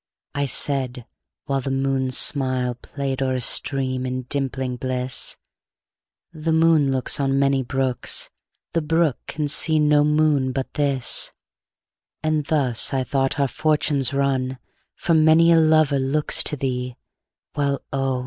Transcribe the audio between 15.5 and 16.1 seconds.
a lover